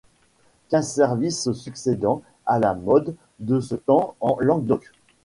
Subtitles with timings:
[0.69, 4.91] Quinze services se succédant, à la mode de ce temps en Languedoc.